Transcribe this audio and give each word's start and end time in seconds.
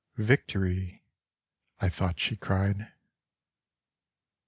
Victory! 0.17 1.03
I 1.79 1.87
thought 1.87 2.19
she 2.19 2.35
cried. 2.35 2.91